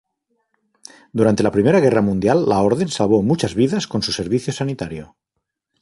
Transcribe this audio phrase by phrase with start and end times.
[1.19, 5.15] Durante la primera guerra mundial la orden salvó muchas vidas con su servicio sanitario.